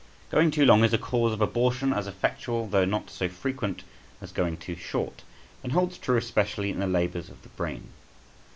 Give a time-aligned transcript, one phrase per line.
[0.31, 3.83] GOING too long is a cause of abortion as effectual, though not so frequent,
[4.19, 5.21] as going too short,
[5.63, 7.83] and holds true especially in the labours of the brain.